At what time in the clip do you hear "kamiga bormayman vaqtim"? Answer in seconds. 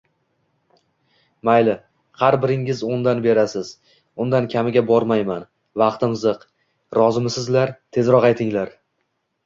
4.57-6.19